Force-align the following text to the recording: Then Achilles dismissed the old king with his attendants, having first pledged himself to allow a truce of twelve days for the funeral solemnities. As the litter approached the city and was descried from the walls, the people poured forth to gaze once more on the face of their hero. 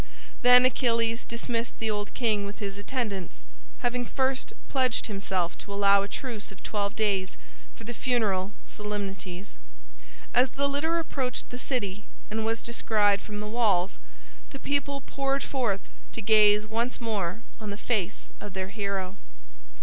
Then 0.41 0.65
Achilles 0.65 1.25
dismissed 1.25 1.77
the 1.77 1.91
old 1.91 2.15
king 2.15 2.43
with 2.43 2.57
his 2.57 2.79
attendants, 2.79 3.43
having 3.81 4.03
first 4.03 4.51
pledged 4.67 5.05
himself 5.05 5.55
to 5.59 5.71
allow 5.71 6.01
a 6.01 6.07
truce 6.07 6.51
of 6.51 6.63
twelve 6.63 6.95
days 6.95 7.37
for 7.75 7.83
the 7.83 7.93
funeral 7.93 8.51
solemnities. 8.65 9.57
As 10.33 10.49
the 10.49 10.67
litter 10.67 10.97
approached 10.97 11.51
the 11.51 11.59
city 11.59 12.05
and 12.31 12.43
was 12.43 12.63
descried 12.63 13.21
from 13.21 13.41
the 13.41 13.47
walls, 13.47 13.99
the 14.49 14.57
people 14.57 15.01
poured 15.01 15.43
forth 15.43 15.81
to 16.13 16.21
gaze 16.23 16.65
once 16.65 16.99
more 16.99 17.43
on 17.59 17.69
the 17.69 17.77
face 17.77 18.31
of 18.39 18.53
their 18.55 18.69
hero. 18.69 19.17